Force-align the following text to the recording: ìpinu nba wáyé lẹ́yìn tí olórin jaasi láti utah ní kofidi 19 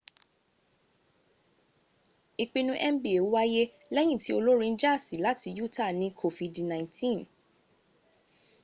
ìpinu 2.43 2.73
nba 2.93 3.11
wáyé 3.33 3.63
lẹ́yìn 3.95 4.21
tí 4.23 4.29
olórin 4.37 4.75
jaasi 4.81 5.15
láti 5.25 5.49
utah 5.65 5.91
ní 5.99 6.07
kofidi 6.19 6.61
19 6.63 7.25